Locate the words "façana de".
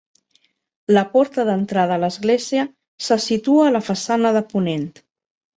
3.91-4.45